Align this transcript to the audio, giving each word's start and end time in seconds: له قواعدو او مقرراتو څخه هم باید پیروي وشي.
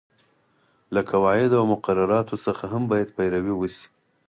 له 0.93 1.01
قواعدو 1.11 1.55
او 1.61 1.65
مقرراتو 1.73 2.35
څخه 2.45 2.63
هم 2.73 2.83
باید 2.91 3.13
پیروي 3.17 3.53
وشي. 3.55 3.85